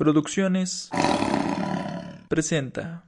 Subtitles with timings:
[0.00, 0.88] Producciones
[2.26, 3.04] presenta.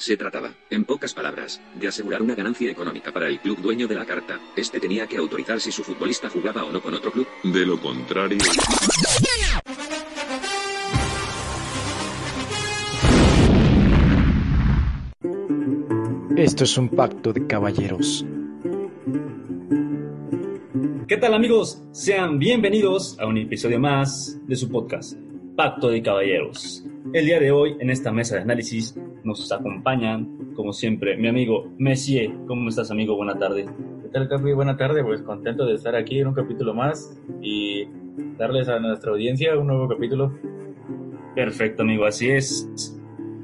[0.00, 3.94] Se trataba, en pocas palabras, de asegurar una ganancia económica para el club dueño de
[3.94, 4.40] la carta.
[4.56, 7.28] Este tenía que autorizar si su futbolista jugaba o no con otro club.
[7.44, 8.38] De lo contrario...
[16.36, 18.26] Esto es un pacto de caballeros.
[21.12, 21.84] ¿Qué tal amigos?
[21.90, 25.14] Sean bienvenidos a un episodio más de su podcast,
[25.54, 26.86] Pacto de Caballeros.
[27.12, 31.70] El día de hoy, en esta mesa de análisis, nos acompañan, como siempre, mi amigo
[31.76, 32.30] Messier.
[32.46, 33.14] ¿Cómo estás, amigo?
[33.14, 33.66] Buena tarde.
[34.02, 34.54] ¿Qué tal, Capi?
[34.54, 35.04] Buena tarde.
[35.04, 37.84] Pues contento de estar aquí en un capítulo más y
[38.38, 40.32] darles a nuestra audiencia un nuevo capítulo.
[41.34, 42.06] Perfecto, amigo.
[42.06, 42.96] Así es.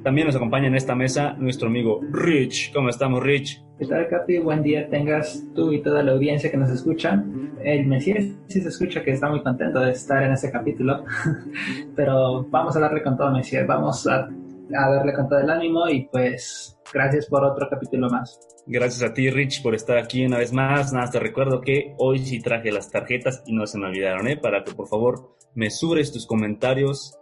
[0.02, 2.72] También nos acompaña en esta mesa nuestro amigo Rich.
[2.72, 3.62] ¿Cómo estamos, Rich?
[3.78, 4.38] ¿Qué tal, Capi?
[4.38, 7.52] Buen día tengas tú y toda la audiencia que nos escuchan.
[7.62, 11.05] El Mesías sí se escucha que está muy contento de estar en este capítulo,
[11.96, 13.66] pero vamos a darle con todo, Mesías.
[13.66, 18.38] Vamos a, a darle con todo el ánimo y pues gracias por otro capítulo más.
[18.66, 20.92] Gracias a ti, Rich, por estar aquí una vez más.
[20.92, 24.36] Nada, te recuerdo que hoy sí traje las tarjetas y no se me olvidaron, ¿eh?
[24.36, 27.17] Para que por favor mesures tus comentarios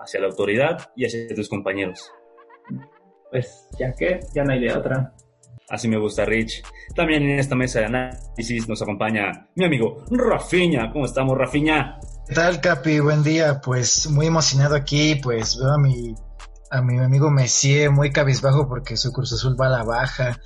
[0.00, 2.10] hacia la autoridad y hacia tus compañeros.
[3.30, 5.14] Pues ya que, ya no hay de otra.
[5.68, 6.64] Así me gusta, Rich.
[6.96, 10.90] También en esta mesa de análisis nos acompaña mi amigo Rafiña.
[10.92, 12.00] ¿Cómo estamos, Rafiña?
[12.26, 12.98] ¿Qué tal, Capi?
[12.98, 13.60] Buen día.
[13.64, 15.14] Pues muy emocionado aquí.
[15.22, 16.14] Pues veo a mi,
[16.72, 20.40] a mi amigo Messier muy cabizbajo porque su curso azul va a la baja.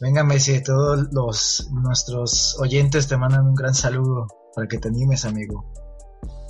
[0.00, 5.26] Venga, Messier, todos los nuestros oyentes te mandan un gran saludo para que te animes,
[5.26, 5.70] amigo.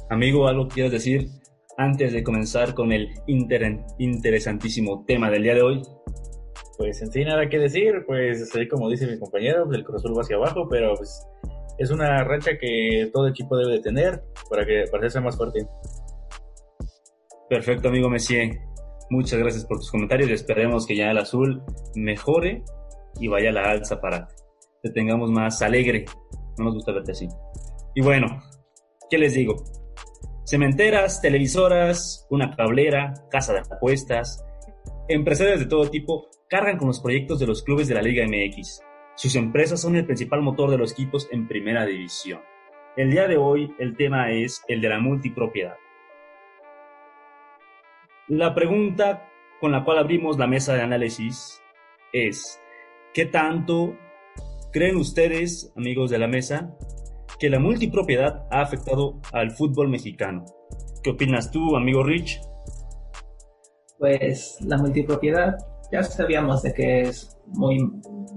[0.08, 1.39] Amigo, ¿algo quieres decir
[1.80, 5.82] antes de comenzar con el inter interesantísimo tema del día de hoy?
[6.76, 10.16] Pues en sí nada que decir, pues como dice mi compañero, pues, el Cruz Azul
[10.16, 11.26] va hacia abajo, pero pues
[11.78, 15.66] es una racha que todo equipo debe de tener para que para ser más fuerte.
[17.48, 18.58] Perfecto, amigo Messier.
[19.08, 20.30] Muchas gracias por tus comentarios.
[20.30, 21.62] Esperemos que ya el azul
[21.94, 22.62] mejore
[23.18, 24.28] y vaya a la alza para
[24.82, 26.04] que tengamos más alegre.
[26.58, 27.26] No nos gusta verte así.
[27.94, 28.26] Y bueno,
[29.08, 29.56] ¿qué les digo?
[30.50, 34.44] Cementeras, televisoras, una cablera, casa de apuestas,
[35.06, 38.82] empresarios de todo tipo cargan con los proyectos de los clubes de la Liga MX.
[39.14, 42.40] Sus empresas son el principal motor de los equipos en primera división.
[42.96, 45.76] El día de hoy el tema es el de la multipropiedad.
[48.26, 49.30] La pregunta
[49.60, 51.62] con la cual abrimos la mesa de análisis
[52.12, 52.60] es,
[53.14, 53.96] ¿qué tanto
[54.72, 56.76] creen ustedes, amigos de la mesa,
[57.40, 60.44] que la multipropiedad ha afectado al fútbol mexicano?
[61.02, 62.38] ¿Qué opinas tú, amigo Rich?
[63.98, 65.56] Pues la multipropiedad
[65.90, 67.78] ya sabíamos de que es muy,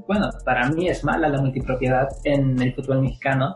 [0.08, 3.54] bueno, para mí es mala la multipropiedad en el fútbol mexicano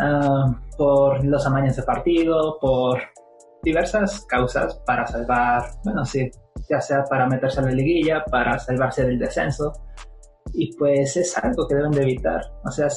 [0.00, 2.98] uh, por los amaños de partido, por
[3.62, 6.30] diversas causas para salvar, bueno, sí,
[6.68, 9.72] ya sea para meterse en la liguilla, para salvarse del descenso,
[10.54, 12.40] y pues es algo que deben de evitar.
[12.64, 12.88] O sea,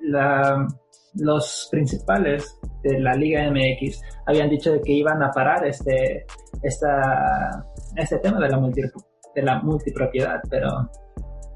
[0.00, 0.66] la,
[1.14, 6.26] los principales de la Liga MX habían dicho de que iban a parar este,
[6.62, 7.64] esta,
[7.96, 10.90] este tema de la multipropiedad de la multipropiedad, pero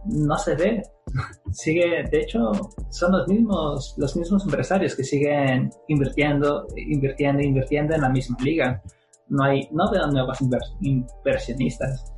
[0.04, 0.82] no se ve.
[1.52, 2.52] Sigue, de hecho,
[2.90, 8.82] son los mismos, los mismos empresarios que siguen invirtiendo, invirtiendo, invirtiendo en la misma liga.
[9.28, 10.38] No hay, no veo nuevos
[10.80, 12.12] inversionistas.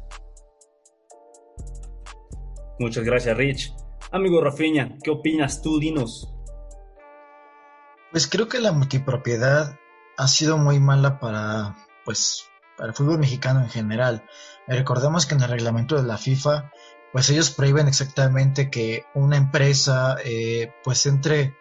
[2.78, 3.74] Muchas gracias, Rich.
[4.10, 5.78] Amigo Rafiña, ¿qué opinas tú?
[5.78, 6.33] Dinos.
[8.14, 9.76] Pues creo que la multipropiedad
[10.16, 11.74] ha sido muy mala para,
[12.04, 12.44] pues,
[12.76, 14.24] para el fútbol mexicano en general.
[14.68, 16.70] Recordemos que en el reglamento de la FIFA,
[17.12, 21.56] pues ellos prohíben exactamente que una empresa eh, pues entre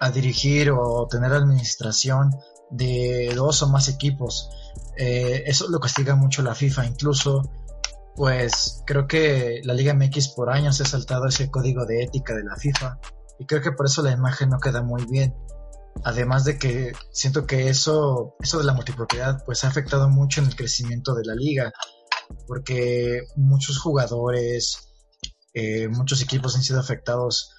[0.00, 2.30] a dirigir o tener administración
[2.70, 4.50] de dos o más equipos.
[4.96, 7.48] Eh, eso lo castiga mucho la FIFA, incluso
[8.16, 12.42] pues creo que la Liga MX por años ha saltado ese código de ética de
[12.42, 12.98] la FIFA
[13.38, 15.36] y creo que por eso la imagen no queda muy bien.
[16.02, 20.48] Además de que siento que eso, eso de la multipropiedad pues ha afectado mucho en
[20.48, 21.72] el crecimiento de la liga,
[22.46, 24.88] porque muchos jugadores,
[25.52, 27.52] eh, muchos equipos han sido afectados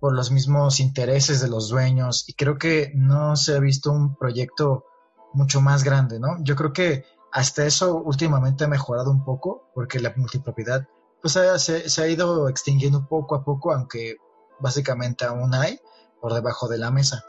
[0.00, 4.16] por los mismos intereses de los dueños y creo que no se ha visto un
[4.16, 4.84] proyecto
[5.32, 6.42] mucho más grande, ¿no?
[6.42, 10.86] Yo creo que hasta eso últimamente ha mejorado un poco porque la multipropiedad
[11.22, 14.16] pues se, se, ha ido extinguiendo poco a poco, aunque
[14.58, 15.78] básicamente aún hay
[16.20, 17.24] por debajo de la mesa.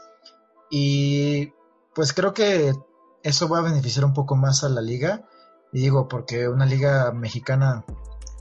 [0.76, 1.52] Y
[1.94, 2.72] pues creo que
[3.22, 5.22] eso va a beneficiar un poco más a la liga.
[5.72, 7.84] Y digo, porque una liga mexicana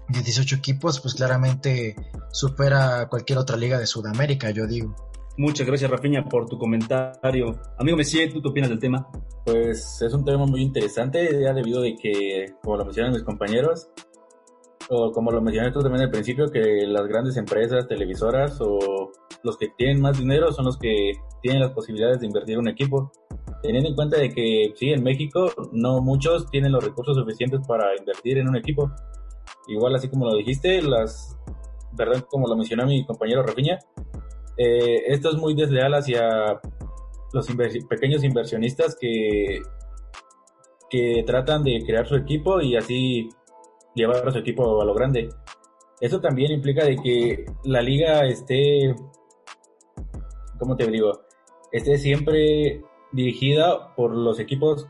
[0.10, 1.96] de 18 equipos, pues claramente
[2.32, 4.96] supera cualquier otra liga de Sudamérica, yo digo.
[5.38, 7.60] Muchas gracias, Rafiña, por tu comentario.
[7.78, 9.08] Amigo Messi, ¿tú qué opinas del tema?
[9.46, 13.90] Pues es un tema muy interesante, ya debido de que, como lo mencionan mis compañeros,
[14.90, 19.12] o como lo mencioné tú también al principio, que las grandes empresas, televisoras o
[19.44, 22.70] los que tienen más dinero son los que tienen las posibilidades de invertir en un
[22.70, 23.12] equipo.
[23.62, 27.96] Teniendo en cuenta de que sí, en México no muchos tienen los recursos suficientes para
[27.98, 28.92] invertir en un equipo.
[29.68, 31.38] Igual así como lo dijiste, las,
[31.94, 33.80] verdad, como lo mencionó mi compañero Rafiña,
[34.58, 36.60] eh, esto es muy desleal hacia
[37.34, 37.48] los
[37.90, 39.62] pequeños inversionistas que,
[40.90, 43.30] que tratan de crear su equipo y así
[43.96, 45.30] llevar a su equipo a lo grande.
[46.00, 48.94] Eso también implica de que la liga esté,
[50.64, 51.20] ¿cómo te digo?
[51.74, 52.82] Esté siempre
[53.12, 54.88] dirigida por los equipos,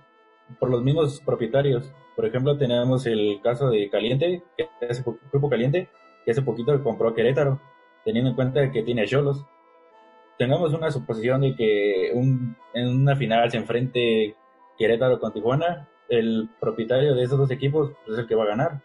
[0.60, 1.92] por los mismos propietarios.
[2.16, 5.90] Por ejemplo, tenemos el caso de Caliente, que hace Grupo Caliente,
[6.24, 7.60] que hace poquito compró Querétaro,
[8.06, 9.44] teniendo en cuenta que tiene Cholos.
[10.38, 12.56] Tengamos una suposición de que en
[12.88, 14.36] una final se enfrente
[14.78, 18.84] Querétaro con Tijuana, el propietario de esos dos equipos es el que va a ganar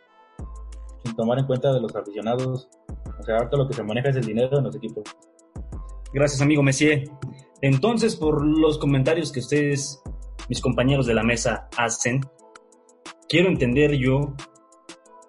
[1.04, 2.70] sin tomar en cuenta de los aficionados.
[3.18, 5.04] O sea, ahorita lo que se maneja es el dinero en los equipos.
[6.12, 7.10] Gracias, amigo Messier.
[7.60, 10.02] Entonces, por los comentarios que ustedes,
[10.48, 12.20] mis compañeros de la mesa, hacen,
[13.28, 14.34] quiero entender yo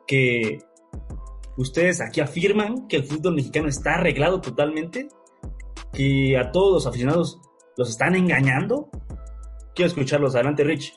[0.08, 0.60] que
[1.58, 5.10] ustedes aquí afirman que el fútbol mexicano está arreglado totalmente,
[5.92, 7.42] que a todos los aficionados
[7.78, 8.90] los están engañando.
[9.76, 10.36] Quiero escucharlos.
[10.36, 10.94] Adelante, Rich.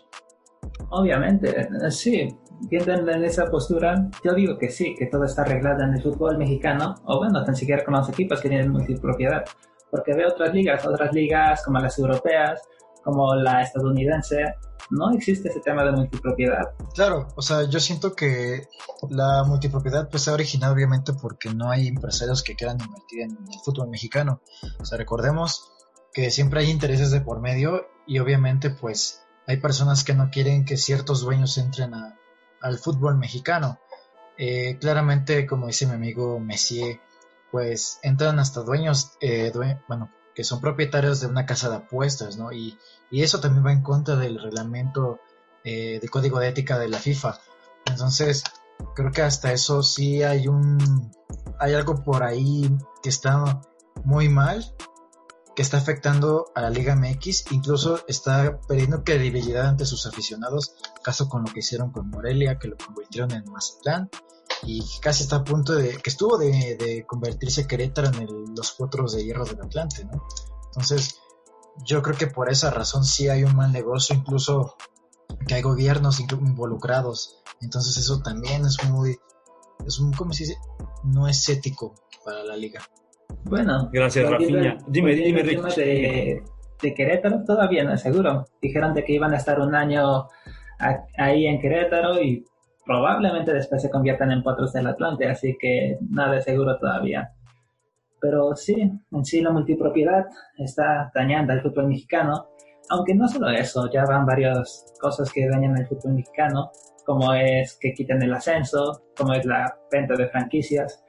[0.91, 1.55] Obviamente,
[1.91, 2.29] sí
[2.69, 6.39] viendo en esa postura, yo digo que sí, que todo está arreglado en el fútbol
[6.39, 9.45] mexicano, o bueno, tan siquiera con los equipos que tienen multipropiedad,
[9.93, 12.63] porque veo otras ligas, otras ligas como las europeas,
[13.05, 14.55] como la estadounidense,
[14.91, 16.71] no existe ese tema de multipropiedad.
[16.95, 18.69] Claro, o sea, yo siento que
[19.11, 23.33] la multipropiedad pues se ha originado obviamente porque no hay empresarios que quieran invertir en
[23.33, 24.41] el fútbol mexicano.
[24.81, 25.71] O sea, recordemos
[26.15, 30.65] que siempre hay intereses de por medio y obviamente pues hay personas que no quieren
[30.65, 32.19] que ciertos dueños entren a,
[32.63, 33.79] al fútbol mexicano.
[34.39, 36.99] Eh, claramente, como dice mi amigo Messier,
[37.53, 39.53] pues entran hasta dueños, eh,
[39.87, 42.51] bueno, que son propietarios de una casa de apuestas, ¿no?
[42.51, 42.79] Y,
[43.13, 45.21] eso también va en contra del reglamento
[45.65, 47.39] eh, de código de ética de la FIFA.
[47.85, 48.43] Entonces,
[48.95, 51.13] creo que hasta eso sí hay un,
[51.61, 53.61] hay algo por ahí que está
[54.03, 54.75] muy mal
[55.55, 61.29] que está afectando a la Liga MX, incluso está perdiendo credibilidad ante sus aficionados, caso
[61.29, 64.09] con lo que hicieron con Morelia, que lo convirtieron en Mazatlán,
[64.65, 69.25] y casi está a punto de, que estuvo de, convertirse Querétaro en los potros de
[69.25, 70.25] hierro del Atlante, ¿no?
[70.67, 71.21] Entonces,
[71.85, 74.77] yo creo que por esa razón sí hay un mal negocio, incluso
[75.47, 79.17] que hay gobiernos involucrados, entonces eso también es muy,
[79.87, 80.59] es un, ¿cómo se dice?
[81.05, 81.95] No es ético
[82.25, 82.81] para la liga.
[83.45, 84.79] Bueno, gracias Rafinha.
[84.87, 85.63] Dime, dime, Rick.
[85.75, 86.43] De,
[86.81, 88.47] de, Querétaro todavía no es seguro.
[88.61, 90.29] Dijeron de que iban a estar un año
[91.17, 92.45] ahí en Querétaro y
[92.85, 97.33] probablemente después se conviertan en potros del Atlante, así que nada es seguro todavía.
[98.21, 100.27] Pero sí, en sí la multipropiedad
[100.59, 102.49] está dañando al fútbol mexicano,
[102.91, 106.71] aunque no solo eso, ya van varias cosas que dañan al fútbol mexicano,
[107.05, 111.05] como es que quiten el ascenso, como es la venta de franquicias,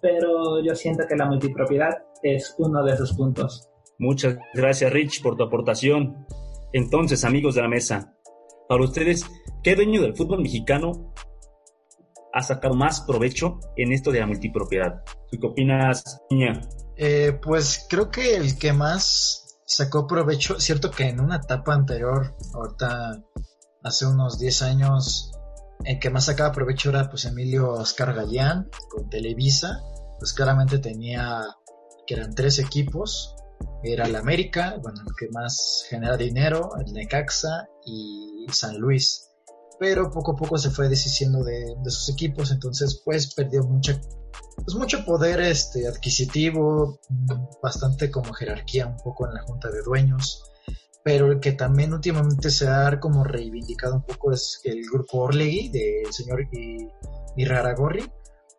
[0.00, 3.70] pero yo siento que la multipropiedad es uno de esos puntos.
[3.98, 6.26] Muchas gracias Rich por tu aportación.
[6.72, 8.15] Entonces, amigos de la mesa,
[8.68, 9.24] para ustedes,
[9.62, 11.12] ¿qué dueño del fútbol mexicano
[12.32, 15.02] ha sacado más provecho en esto de la multipropiedad?
[15.30, 16.60] qué opinas, Niña?
[16.96, 22.36] Eh, pues creo que el que más sacó provecho, cierto que en una etapa anterior,
[22.54, 23.22] ahorita
[23.82, 25.32] hace unos 10 años,
[25.84, 29.82] el que más sacaba provecho era pues Emilio Oscar Gallán con Televisa,
[30.18, 31.42] pues claramente tenía
[32.06, 33.35] que eran tres equipos,
[33.82, 39.30] era el América, bueno, el que más genera dinero, el Necaxa y San Luis.
[39.78, 44.00] Pero poco a poco se fue deshaciendo de, sus equipos, entonces pues perdió mucha,
[44.56, 46.98] pues mucho poder este, adquisitivo,
[47.62, 50.42] bastante como jerarquía un poco en la junta de dueños
[51.06, 55.68] pero el que también últimamente se ha como reivindicado un poco es el grupo Orlegui
[55.68, 56.48] del señor
[57.36, 58.10] Iraragorri,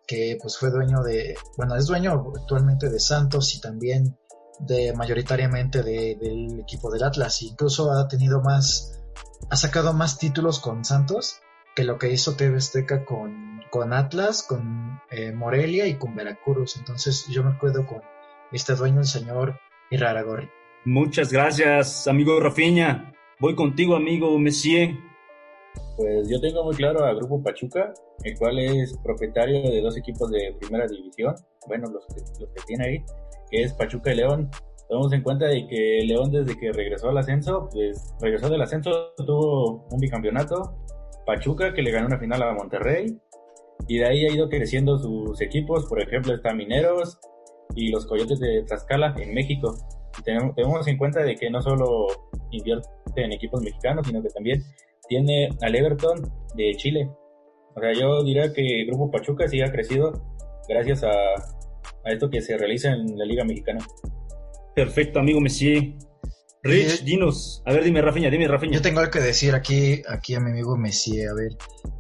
[0.08, 4.18] que pues fue dueño de, bueno, es dueño actualmente de Santos y también
[4.60, 7.42] de mayoritariamente del equipo del Atlas.
[7.42, 9.02] Incluso ha tenido más,
[9.50, 11.42] ha sacado más títulos con Santos
[11.76, 16.76] que lo que hizo TV Azteca con, con Atlas, con eh, Morelia y con Veracruz.
[16.78, 18.02] Entonces yo me acuerdo con
[18.52, 19.60] este dueño, el señor
[19.92, 20.50] Iraragorri.
[20.86, 23.14] Muchas gracias, amigo Rafiña.
[23.40, 24.96] Voy contigo, amigo Messier.
[25.98, 27.92] Pues yo tengo muy claro a Grupo Pachuca,
[28.24, 31.34] el cual es propietario de dos equipos de primera división,
[31.68, 33.06] bueno, los que, los que tiene ahí,
[33.50, 34.48] que es Pachuca y León.
[34.88, 38.92] Tomamos en cuenta de que León desde que regresó al ascenso, pues regresó del ascenso,
[39.18, 40.78] tuvo un bicampeonato,
[41.26, 43.20] Pachuca que le ganó una final a Monterrey,
[43.88, 47.20] y de ahí ha ido creciendo sus equipos, por ejemplo está Mineros
[47.76, 49.76] y los Coyotes de Tlaxcala en México.
[50.24, 52.06] tenemos, en cuenta de que no solo
[52.52, 54.64] invierte en equipos mexicanos, sino que también
[55.08, 57.10] tiene al Everton de Chile.
[57.76, 60.12] O sea, yo diría que el Grupo Pachuca sí ha crecido
[60.68, 63.86] gracias a, a esto que se realiza en la Liga Mexicana.
[64.76, 65.96] Perfecto, amigo Messi.
[66.64, 67.62] Rich, dinos.
[67.66, 68.74] A ver, dime, Rafiña, dime, Rafiña.
[68.74, 71.24] Yo tengo algo que decir aquí, aquí a mi amigo Messi.
[71.24, 71.54] A ver,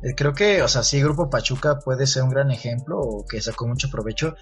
[0.03, 3.39] eh, creo que, o sea, sí, Grupo Pachuca puede ser un gran ejemplo o que
[3.39, 4.35] sacó mucho provecho,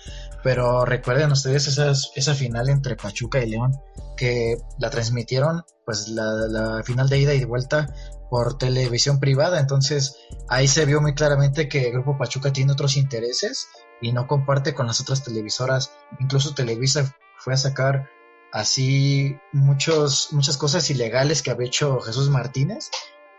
[0.44, 3.72] pero recuerden ustedes esas, esa final entre Pachuca y León,
[4.18, 7.94] que la transmitieron, pues la, la final de ida y de vuelta
[8.30, 9.60] por televisión privada.
[9.60, 10.18] Entonces,
[10.50, 13.68] ahí se vio muy claramente que Grupo Pachuca tiene otros intereses
[14.02, 15.92] y no comparte con las otras televisoras.
[16.20, 18.10] Incluso Televisa fue a sacar
[18.52, 22.90] así muchos, muchas cosas ilegales que había hecho Jesús Martínez.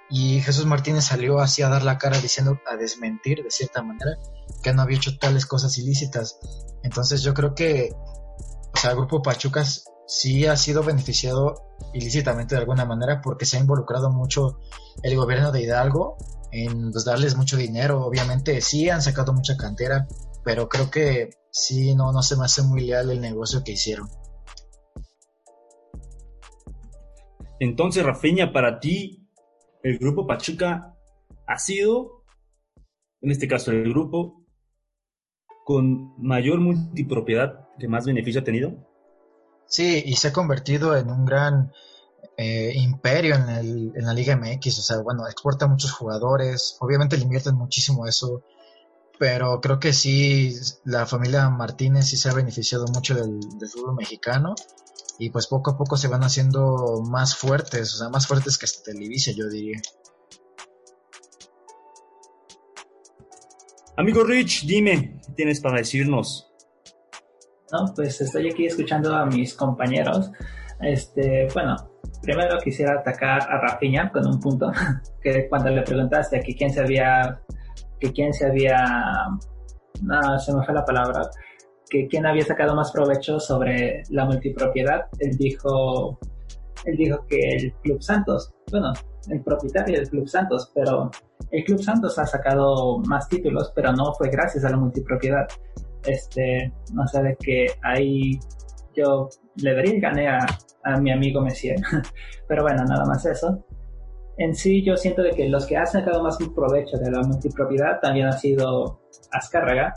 [0.08, 4.18] Y Jesús Martínez salió así a dar la cara diciendo, a desmentir de cierta manera,
[4.62, 6.38] que no había hecho tales cosas ilícitas.
[6.84, 11.54] Entonces yo creo que, o sea, el Grupo Pachucas sí ha sido beneficiado
[11.92, 14.58] ilícitamente de alguna manera porque se ha involucrado mucho
[15.02, 16.16] el gobierno de Hidalgo
[16.52, 18.04] en pues, darles mucho dinero.
[18.04, 20.06] Obviamente sí han sacado mucha cantera,
[20.44, 24.08] pero creo que sí no, no se me hace muy leal el negocio que hicieron.
[27.58, 29.26] Entonces, Rafiña, para ti,
[29.82, 30.94] el grupo Pachuca
[31.46, 32.24] ha sido,
[33.22, 34.44] en este caso, el grupo
[35.64, 38.86] con mayor multipropiedad que más beneficio ha tenido.
[39.68, 41.72] Sí, y se ha convertido en un gran
[42.36, 44.78] eh, imperio en, el, en la Liga MX.
[44.78, 46.76] O sea, bueno, exporta muchos jugadores.
[46.80, 48.42] Obviamente le invierten muchísimo eso.
[49.18, 50.54] Pero creo que sí,
[50.84, 54.54] la familia Martínez sí se ha beneficiado mucho del, del fútbol mexicano
[55.18, 58.66] y pues poco a poco se van haciendo más fuertes, o sea, más fuertes que
[58.66, 59.80] hasta Televisa, yo diría.
[63.96, 66.45] Amigo Rich, dime, ¿qué tienes para decirnos?
[67.72, 70.30] No, pues estoy aquí escuchando a mis compañeros.
[70.80, 71.74] Este, bueno,
[72.22, 74.70] primero quisiera atacar a Rafinha con un punto,
[75.22, 77.40] que cuando le preguntaste que quién se había,
[77.98, 78.84] que quién se había,
[80.02, 81.22] no, se me fue la palabra,
[81.88, 86.18] que quién había sacado más provecho sobre la multipropiedad, él dijo,
[86.84, 88.92] él dijo que el Club Santos, bueno,
[89.28, 91.10] el propietario del Club Santos, pero
[91.50, 95.46] el Club Santos ha sacado más títulos, pero no fue gracias a la multipropiedad.
[96.06, 98.38] Este, no sé de que ahí
[98.94, 100.46] yo le daría el gané a,
[100.84, 101.76] a mi amigo Messier,
[102.48, 103.64] pero bueno, nada más eso.
[104.38, 108.00] En sí, yo siento de que los que han sacado más provecho de la multipropiedad
[108.00, 109.00] también ha sido
[109.32, 109.94] Azcárraga,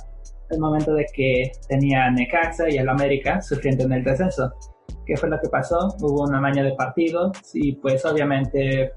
[0.50, 4.54] el momento de que tenía Necaxa y el América sufriendo en el descenso.
[5.06, 5.96] ¿Qué fue lo que pasó?
[6.02, 8.94] Hubo una maña de partido y pues obviamente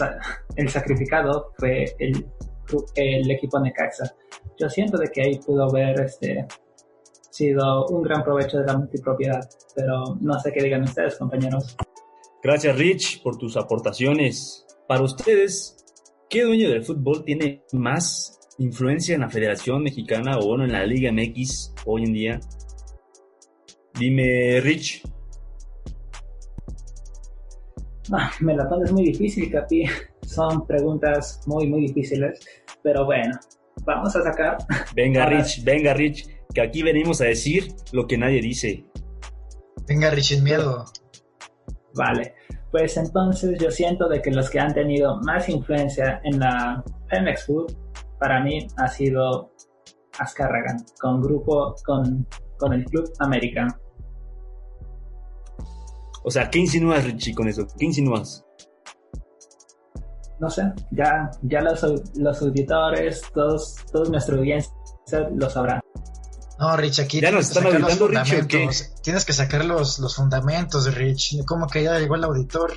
[0.56, 2.26] el sacrificado fue el,
[2.94, 4.14] el equipo Necaxa.
[4.58, 6.46] Yo siento de que ahí pudo haber este,
[7.30, 11.76] sido un gran provecho de la multipropiedad, pero no sé qué digan ustedes, compañeros.
[12.42, 14.66] Gracias, Rich, por tus aportaciones.
[14.88, 15.76] Para ustedes,
[16.28, 20.84] ¿qué dueño del fútbol tiene más influencia en la Federación Mexicana o bueno, en la
[20.84, 22.40] Liga MX hoy en día?
[23.98, 25.02] Dime, Rich.
[28.12, 29.84] Ah, me la pones muy difícil, Capi.
[30.22, 32.40] Son preguntas muy, muy difíciles.
[32.82, 33.38] Pero bueno,
[33.84, 34.58] vamos a sacar.
[34.94, 38.84] Venga, Rich, venga, Rich, que aquí venimos a decir lo que nadie dice.
[39.86, 40.84] Venga, Rich, sin miedo.
[41.94, 42.34] Vale,
[42.70, 47.46] pues entonces yo siento de que los que han tenido más influencia en la MX
[47.46, 47.76] Food
[48.18, 49.52] para mí ha sido
[50.18, 52.26] Azcárraga, con grupo, con,
[52.58, 53.66] con el Club América.
[56.24, 57.66] O sea, ¿qué insinúas, Richie, con eso?
[57.78, 58.44] ¿Qué insinúas?
[60.42, 64.72] No sé, ya, ya los, los auditores, todos, todos nuestra audiencia
[65.36, 65.80] lo sabrán.
[66.58, 71.44] No, Rich, aquí ya nos están auditando, Rich, Tienes que sacar los, los fundamentos, Rich.
[71.46, 72.72] Como que ya llegó el auditor.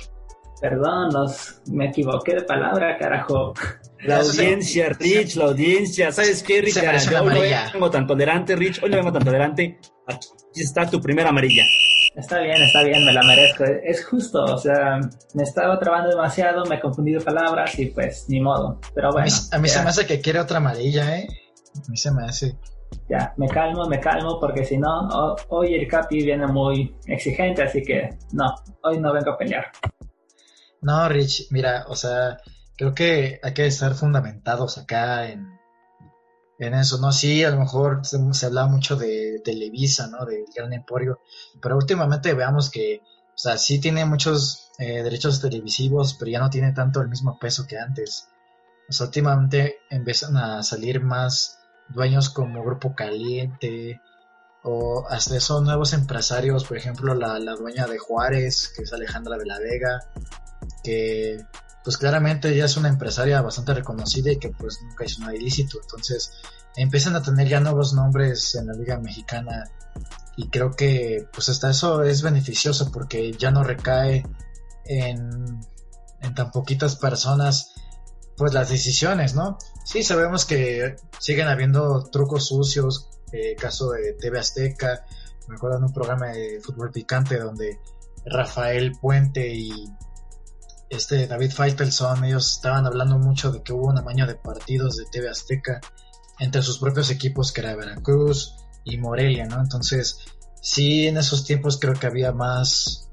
[0.60, 3.52] Perdón, los, me equivoqué de palabra, carajo.
[3.98, 6.12] La audiencia, Rich, la audiencia.
[6.12, 6.80] ¿Sabes qué, Rich?
[6.80, 7.30] Yo no
[7.72, 8.80] vengo tan tolerante, Rich.
[8.80, 9.80] Hoy no vengo tan tolerante.
[10.06, 10.28] Aquí
[10.60, 11.64] está tu primera amarilla.
[12.16, 13.64] Está bien, está bien, me la merezco.
[13.64, 14.98] Es justo, o sea,
[15.34, 18.80] me estaba trabando demasiado, me he confundido palabras y pues ni modo.
[18.94, 19.30] Pero bueno.
[19.52, 21.28] A mí, se me hace que quiere otra amarilla, ¿eh?
[21.76, 22.56] A mí se me hace.
[23.10, 27.82] Ya, me calmo, me calmo, porque si no, hoy el Capi viene muy exigente, así
[27.82, 28.46] que no,
[28.82, 29.66] hoy no vengo a pelear.
[30.80, 32.38] No, Rich, mira, o sea,
[32.78, 35.46] creo que hay que estar fundamentados acá en,
[36.58, 37.12] en eso, ¿no?
[37.12, 40.24] Sí, a lo mejor se, se habla mucho de Televisa, ¿no?
[40.24, 41.20] Del Gran Emporio,
[41.60, 46.50] pero últimamente veamos que, o sea, sí tiene muchos eh, derechos televisivos, pero ya no
[46.50, 48.28] tiene tanto el mismo peso que antes.
[48.88, 51.58] O sea, últimamente empiezan a salir más
[51.88, 54.00] dueños como Grupo Caliente,
[54.62, 59.36] o hasta esos nuevos empresarios, por ejemplo, la, la dueña de Juárez, que es Alejandra
[59.38, 60.00] de la Vega,
[60.82, 61.38] que
[61.86, 65.78] pues claramente ella es una empresaria bastante reconocida y que pues nunca hizo nada ilícito.
[65.80, 66.32] Entonces
[66.74, 69.70] empiezan a tener ya nuevos nombres en la liga mexicana
[70.36, 74.26] y creo que pues hasta eso es beneficioso porque ya no recae
[74.84, 75.60] en,
[76.22, 77.74] en tan poquitas personas
[78.36, 79.56] pues las decisiones, ¿no?
[79.84, 85.04] Sí, sabemos que siguen habiendo trucos sucios, eh, caso de TV Azteca,
[85.46, 87.78] me acuerdo en un programa de fútbol picante donde
[88.24, 89.70] Rafael Puente y
[90.88, 95.04] este David Feitelson, ellos estaban hablando mucho de que hubo un amaño de partidos de
[95.06, 95.80] TV Azteca
[96.38, 99.60] entre sus propios equipos que era Veracruz y Morelia, ¿no?
[99.60, 100.18] Entonces,
[100.60, 103.10] sí, en esos tiempos creo que había más,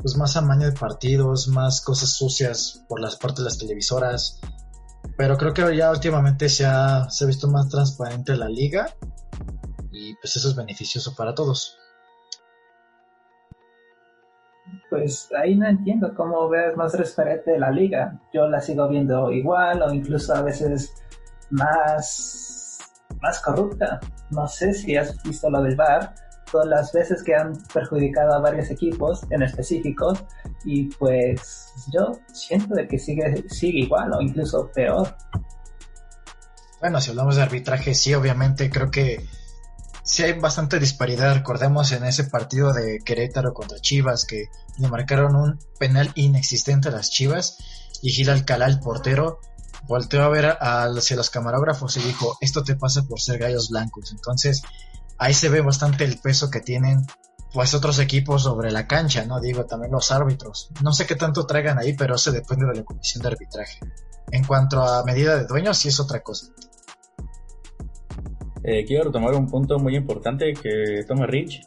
[0.00, 4.40] pues más amaño de partidos, más cosas sucias por las partes de las televisoras,
[5.16, 8.94] pero creo que ya últimamente se ha, se ha visto más transparente la liga
[9.90, 11.76] y pues eso es beneficioso para todos
[14.90, 18.20] pues ahí no entiendo cómo ves más transparente la liga.
[18.32, 20.92] Yo la sigo viendo igual o incluso a veces
[21.50, 22.78] más,
[23.20, 24.00] más corrupta.
[24.30, 26.14] No sé si has visto lo del VAR,
[26.50, 30.12] todas las veces que han perjudicado a varios equipos en específico
[30.64, 35.16] y pues yo siento de que sigue, sigue igual o incluso peor.
[36.80, 39.24] Bueno, si hablamos de arbitraje, sí, obviamente creo que
[40.02, 41.34] sí hay bastante disparidad.
[41.34, 46.92] Recordemos en ese partido de Querétaro contra Chivas que le marcaron un penal inexistente a
[46.92, 47.58] las Chivas
[48.02, 49.40] y Gil Alcalá, el portero,
[49.86, 54.12] volteó a ver hacia los camarógrafos y dijo, esto te pasa por ser gallos blancos.
[54.12, 54.62] Entonces
[55.18, 57.06] ahí se ve bastante el peso que tienen
[57.52, 59.40] pues otros equipos sobre la cancha, ¿no?
[59.40, 60.70] Digo, también los árbitros.
[60.82, 63.78] No sé qué tanto traigan ahí, pero eso depende de la comisión de arbitraje.
[64.30, 66.46] En cuanto a medida de dueños, sí es otra cosa.
[68.64, 71.62] Eh, quiero retomar un punto muy importante que toma Rich,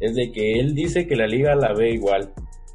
[0.00, 2.32] es de que él dice que la liga la ve igual.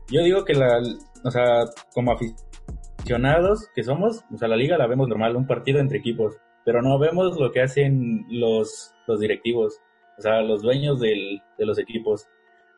[0.09, 0.81] Yo digo que la,
[1.23, 5.79] o sea, como aficionados que somos, o sea, la liga la vemos normal, un partido
[5.79, 9.79] entre equipos, pero no vemos lo que hacen los, los directivos,
[10.17, 12.27] o sea, los dueños del, de los equipos.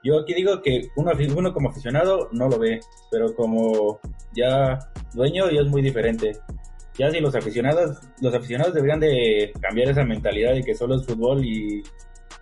[0.03, 3.99] Yo aquí digo que uno, uno como aficionado no lo ve, pero como
[4.35, 4.77] ya
[5.13, 6.33] dueño ya es muy diferente
[6.97, 11.05] ya si los aficionados, los aficionados deberían de cambiar esa mentalidad de que solo es
[11.05, 11.83] fútbol y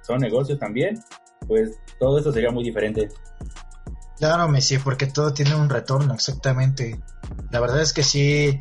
[0.02, 1.00] son negocios también,
[1.48, 3.10] pues todo eso sería muy diferente.
[4.18, 7.00] Claro, Messi, porque todo tiene un retorno, exactamente.
[7.50, 8.60] La verdad es que sí,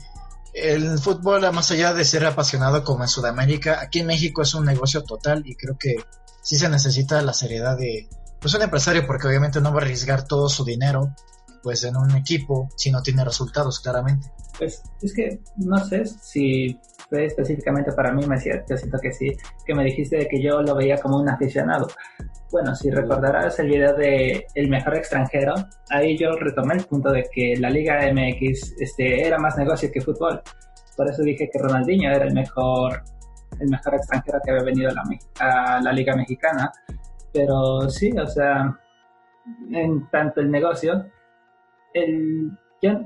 [0.54, 4.64] el fútbol, más allá de ser apasionado como en Sudamérica, aquí en México es un
[4.64, 5.96] negocio total y creo que
[6.42, 8.08] sí se necesita la seriedad de
[8.40, 11.14] pues un empresario porque obviamente no va a arriesgar todo su dinero
[11.62, 14.28] pues en un equipo si no tiene resultados claramente.
[14.58, 19.36] Pues es que no sé si fue específicamente para mí, me yo siento que sí,
[19.66, 21.88] que me dijiste que yo lo veía como un aficionado.
[22.52, 25.54] Bueno, si recordarás el video de El mejor extranjero,
[25.88, 30.00] ahí yo retomé el punto de que la Liga MX este, era más negocio que
[30.00, 30.42] fútbol.
[30.96, 33.02] Por eso dije que Ronaldinho era el mejor,
[33.58, 35.02] el mejor extranjero que había venido a la,
[35.38, 36.70] a la Liga Mexicana.
[37.32, 38.76] Pero sí, o sea,
[39.70, 41.06] en tanto el negocio,
[41.94, 42.50] el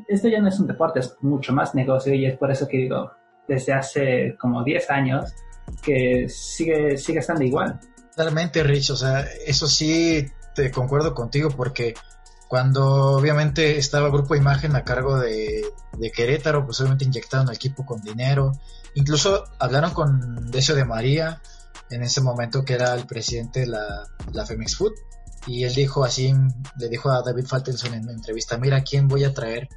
[0.08, 2.78] esto ya no es un deporte, es mucho más negocio y es por eso que
[2.78, 3.10] digo,
[3.48, 5.34] desde hace como 10 años,
[5.82, 7.80] que sigue, sigue estando igual.
[8.16, 11.94] Totalmente, Rich, o sea, eso sí te concuerdo contigo porque
[12.46, 15.64] cuando obviamente estaba grupo imagen a cargo de,
[16.14, 18.52] Querétaro, pues obviamente inyectaron al equipo con dinero,
[18.94, 21.40] incluso hablaron con Decio de María
[21.90, 24.92] en ese momento que era el presidente de la, la Femex Food
[25.46, 26.34] y él dijo así,
[26.78, 29.68] le dijo a David Faltenson en una entrevista, mira, ¿quién voy a traer?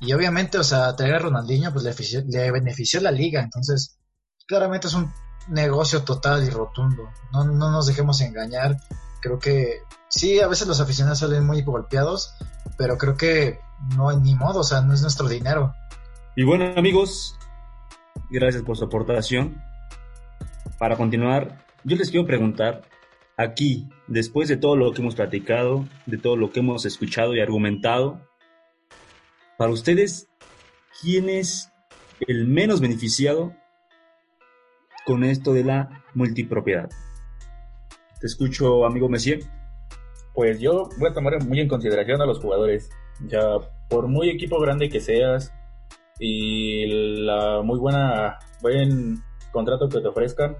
[0.00, 3.98] Y obviamente, o sea, traer a Ronaldinho, pues le, le benefició la liga, entonces,
[4.46, 5.12] claramente es un
[5.48, 8.76] negocio total y rotundo, no, no nos dejemos engañar,
[9.24, 12.34] Creo que sí, a veces los aficionados salen muy golpeados,
[12.76, 13.58] pero creo que
[13.96, 15.72] no hay ni modo, o sea, no es nuestro dinero.
[16.36, 17.34] Y bueno, amigos,
[18.28, 19.62] gracias por su aportación.
[20.78, 22.82] Para continuar, yo les quiero preguntar,
[23.36, 27.40] aquí, después de todo lo que hemos platicado, de todo lo que hemos escuchado y
[27.40, 28.20] argumentado,
[29.56, 30.28] para ustedes,
[31.00, 31.72] ¿quién es
[32.26, 33.54] el menos beneficiado
[35.06, 36.90] con esto de la multipropiedad?
[38.20, 39.40] Te escucho, amigo Messier.
[40.34, 42.90] Pues yo voy a tomar muy en consideración a los jugadores.
[43.28, 43.40] Ya,
[43.88, 45.52] por muy equipo grande que seas
[46.18, 46.86] y
[47.24, 50.56] la muy buena, buen contrato que te ofrezcan,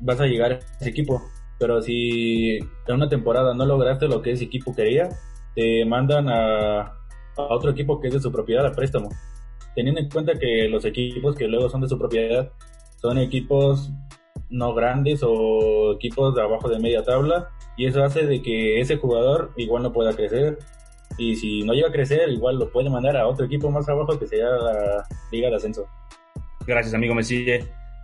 [0.00, 1.22] vas a llegar a ese equipo.
[1.58, 5.08] Pero si en una temporada no lograste lo que ese equipo quería,
[5.54, 6.94] te mandan a, a
[7.36, 9.08] otro equipo que es de su propiedad a préstamo.
[9.74, 12.50] Teniendo en cuenta que los equipos que luego son de su propiedad
[13.00, 13.90] son equipos
[14.50, 18.96] no grandes o equipos de abajo de media tabla y eso hace de que ese
[18.96, 20.58] jugador igual no pueda crecer
[21.18, 24.18] y si no llega a crecer igual lo puede mandar a otro equipo más abajo
[24.18, 25.86] que sea la liga de ascenso.
[26.66, 27.44] Gracias amigo Messi.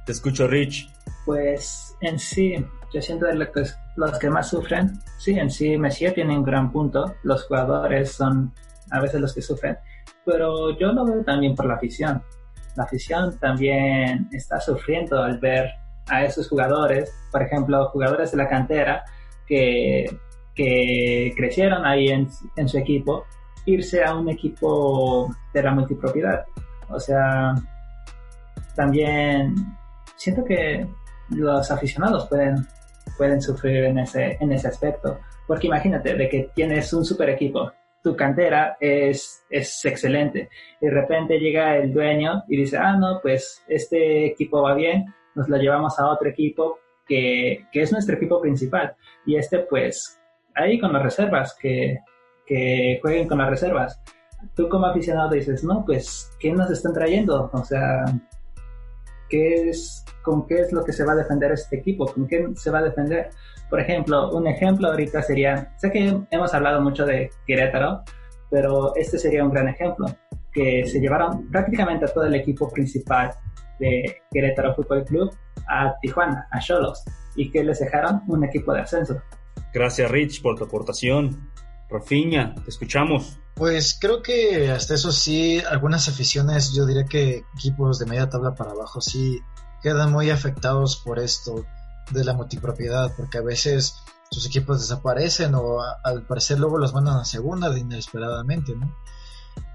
[0.07, 0.89] Te escucho Rich.
[1.25, 2.55] Pues en sí,
[2.93, 3.63] yo siento que
[3.97, 8.53] los que más sufren, sí, en sí Messi tiene un gran punto, los jugadores son
[8.91, 9.79] a veces los que sufren,
[10.25, 12.23] pero yo lo veo también por la afición.
[12.77, 15.71] La afición también está sufriendo al ver
[16.09, 19.05] a esos jugadores, por ejemplo, jugadores de la cantera
[19.47, 20.07] que,
[20.55, 23.27] que crecieron ahí en, en su equipo,
[23.67, 26.45] irse a un equipo de la multipropiedad.
[26.89, 27.55] O sea,
[28.75, 29.55] también
[30.17, 30.87] siento que
[31.31, 32.66] los aficionados pueden,
[33.16, 35.19] pueden sufrir en ese, en ese aspecto.
[35.47, 40.49] Porque imagínate de que tienes un super equipo, tu cantera es, es excelente.
[40.81, 45.07] Y de repente llega el dueño y dice, ah, no, pues este equipo va bien,
[45.35, 48.95] nos lo llevamos a otro equipo que, que es nuestro equipo principal.
[49.27, 50.21] Y este, pues,
[50.55, 51.99] ahí con las reservas, que,
[52.47, 54.01] que jueguen con las reservas.
[54.57, 57.51] Tú como aficionado dices, no, pues, ¿qué nos están trayendo?
[57.53, 58.05] O sea,
[59.31, 62.07] ¿qué es, ¿con qué es lo que se va a defender este equipo?
[62.07, 63.31] ¿Con qué se va a defender?
[63.71, 68.03] Por ejemplo, un ejemplo ahorita sería, sé que hemos hablado mucho de Querétaro,
[68.51, 70.07] pero este sería un gran ejemplo,
[70.53, 73.31] que se llevaron prácticamente a todo el equipo principal
[73.79, 75.33] de Querétaro Fútbol Club
[75.69, 77.05] a Tijuana, a Cholos,
[77.37, 79.23] y que les dejaron un equipo de ascenso.
[79.73, 81.49] Gracias Rich por tu aportación.
[81.90, 83.38] Rafiña, te escuchamos.
[83.55, 88.55] Pues creo que hasta eso sí, algunas aficiones, yo diría que equipos de media tabla
[88.55, 89.40] para abajo sí
[89.83, 91.64] quedan muy afectados por esto
[92.11, 93.94] de la multipropiedad, porque a veces
[94.31, 98.94] sus equipos desaparecen o al parecer luego los mandan a segunda inesperadamente, ¿no?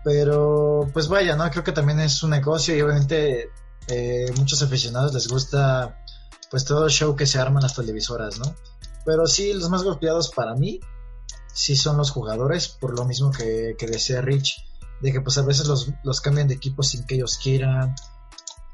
[0.03, 1.49] Pero pues vaya, ¿no?
[1.49, 3.49] Creo que también es un negocio y obviamente
[3.87, 5.97] eh, muchos aficionados les gusta
[6.49, 8.55] pues todo el show que se arman las televisoras, ¿no?
[9.03, 10.79] Pero sí, los más golpeados para mí
[11.55, 14.57] sí son los jugadores, por lo mismo que, que decía Rich,
[15.01, 17.95] de que pues a veces los, los cambian de equipo sin que ellos quieran,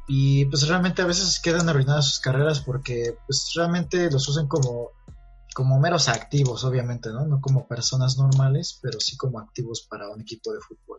[0.08, 4.90] y pues realmente a veces quedan arruinadas sus carreras porque pues realmente los usan como
[5.54, 10.20] como meros activos obviamente no no como personas normales pero sí como activos para un
[10.20, 10.98] equipo de fútbol.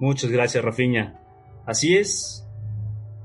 [0.00, 1.20] Muchas gracias Rafiña.
[1.64, 2.44] Así es.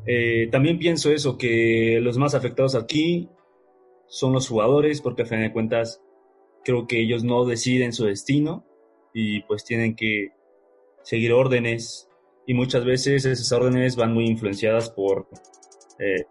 [0.06, 3.30] Eh, también pienso eso que los más afectados aquí
[4.10, 6.02] son los jugadores, porque a fin de cuentas
[6.64, 8.66] creo que ellos no deciden su destino
[9.14, 10.30] y pues tienen que
[11.04, 12.10] seguir órdenes
[12.46, 15.28] y muchas veces esas órdenes van muy influenciadas por
[16.00, 16.26] eh,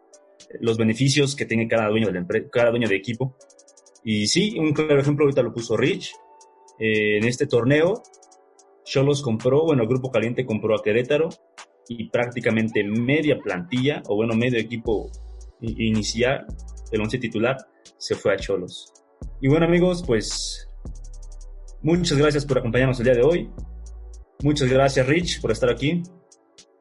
[0.60, 3.36] los beneficios que tiene cada dueño, de cada dueño de equipo.
[4.02, 6.12] Y sí, un claro ejemplo ahorita lo puso Rich.
[6.78, 8.02] Eh, en este torneo,
[8.84, 11.28] Cholos compró, bueno, el Grupo Caliente compró a Querétaro
[11.88, 15.10] y prácticamente media plantilla, o bueno, medio equipo
[15.60, 16.46] inicial
[16.90, 17.56] el once titular,
[17.96, 18.92] se fue a Cholos.
[19.40, 20.68] Y bueno amigos, pues
[21.82, 23.50] muchas gracias por acompañarnos el día de hoy.
[24.42, 26.02] Muchas gracias Rich por estar aquí.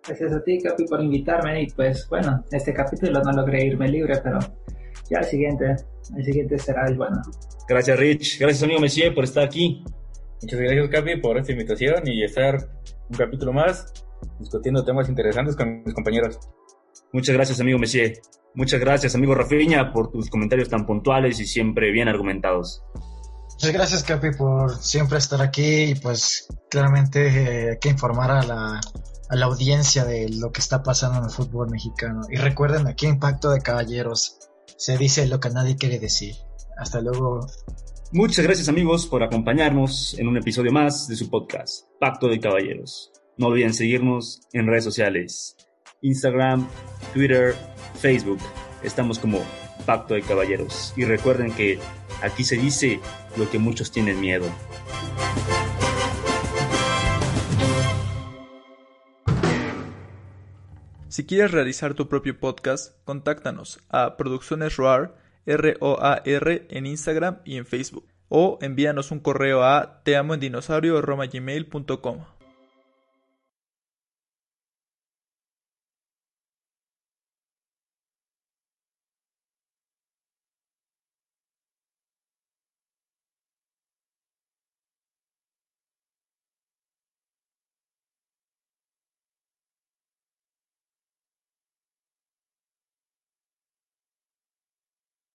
[0.08, 4.20] Gracias a ti Capi por invitarme y pues bueno, este capítulo no logré irme libre,
[4.24, 4.40] pero
[5.10, 5.76] ya el siguiente,
[6.16, 7.22] el siguiente será el bueno.
[7.68, 9.84] Gracias Rich, gracias amigo Messier por estar aquí.
[10.42, 12.58] Muchas gracias Capi por esta invitación y estar
[13.10, 14.06] un capítulo más
[14.40, 16.40] discutiendo temas interesantes con mis compañeros.
[17.14, 18.20] Muchas gracias amigo Messier.
[18.56, 22.84] Muchas gracias, amigo Rafiña, por tus comentarios tan puntuales y siempre bien argumentados.
[23.52, 28.44] Muchas gracias, Capi, por siempre estar aquí y pues claramente eh, hay que informar a
[28.44, 28.82] la,
[29.30, 32.22] a la audiencia de lo que está pasando en el fútbol mexicano.
[32.30, 34.40] Y recuerden, aquí en Pacto de Caballeros
[34.78, 36.36] se dice lo que nadie quiere decir.
[36.78, 37.48] Hasta luego.
[38.12, 43.12] Muchas gracias amigos por acompañarnos en un episodio más de su podcast, Pacto de Caballeros.
[43.38, 45.57] No olviden seguirnos en redes sociales,
[46.02, 46.68] Instagram,
[47.14, 47.56] Twitter,
[48.00, 48.40] Facebook.
[48.84, 49.40] estamos como
[49.86, 50.94] Pacto de Caballeros.
[50.96, 51.80] Y recuerden que
[52.22, 53.00] aquí se dice
[53.38, 54.48] lo que muchos tienen miedo.
[61.18, 65.16] Si quieres realizar tu propio podcast, contáctanos a Producciones ROAR,
[65.48, 68.08] R-O-A-R, en Instagram y en Facebook.
[68.30, 72.37] O envíanos un correo a teamoendinosaurio.gmail.com.